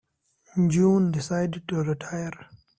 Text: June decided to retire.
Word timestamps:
June 0.71 1.11
decided 1.11 1.67
to 1.67 1.75
retire. 1.83 2.33